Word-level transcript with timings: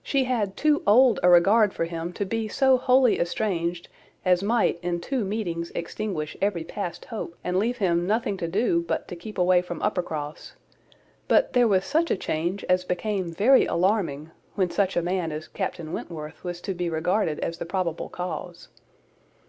She 0.00 0.22
had 0.22 0.56
too 0.56 0.80
old 0.86 1.18
a 1.24 1.28
regard 1.28 1.74
for 1.74 1.86
him 1.86 2.12
to 2.12 2.24
be 2.24 2.46
so 2.46 2.76
wholly 2.78 3.18
estranged 3.18 3.88
as 4.24 4.40
might 4.40 4.78
in 4.80 5.00
two 5.00 5.24
meetings 5.24 5.72
extinguish 5.74 6.36
every 6.40 6.62
past 6.62 7.06
hope, 7.06 7.36
and 7.42 7.58
leave 7.58 7.78
him 7.78 8.06
nothing 8.06 8.36
to 8.36 8.46
do 8.46 8.84
but 8.86 9.08
to 9.08 9.16
keep 9.16 9.38
away 9.38 9.62
from 9.62 9.82
Uppercross: 9.82 10.54
but 11.26 11.52
there 11.52 11.66
was 11.66 11.84
such 11.84 12.12
a 12.12 12.16
change 12.16 12.62
as 12.68 12.84
became 12.84 13.32
very 13.32 13.66
alarming, 13.66 14.30
when 14.54 14.70
such 14.70 14.96
a 14.96 15.02
man 15.02 15.32
as 15.32 15.48
Captain 15.48 15.92
Wentworth 15.92 16.44
was 16.44 16.60
to 16.60 16.72
be 16.72 16.88
regarded 16.88 17.40
as 17.40 17.58
the 17.58 17.66
probable 17.66 18.08
cause. 18.08 18.68